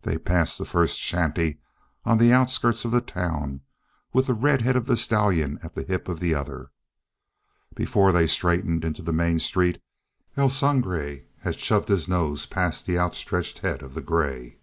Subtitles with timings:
[0.00, 1.58] They passed the first shanty
[2.02, 3.60] on the outskirts of the town
[4.14, 6.70] with the red head of the stallion at the hip of the other.
[7.74, 9.82] Before they straightened into the main street,
[10.38, 14.58] El Sangre had shoved his nose past the outstretched head of the gray.